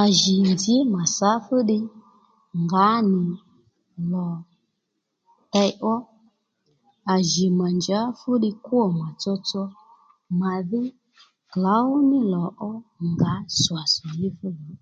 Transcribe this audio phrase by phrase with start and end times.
[0.00, 1.84] À jì nzǐ mà sǎ fú ddiy
[2.62, 3.24] ngǎ nì
[4.12, 4.28] lò
[5.52, 5.96] tey ó
[7.14, 9.62] à jì mà njǎ fú ddiy kwô mà tsotso
[10.40, 10.82] màdhí
[11.50, 12.72] klǒw ní lò ó
[13.12, 14.72] ngǎ swà swà ní fú nì